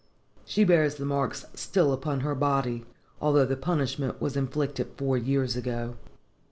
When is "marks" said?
1.05-1.45